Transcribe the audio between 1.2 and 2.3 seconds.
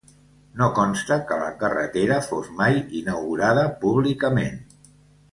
que la carretera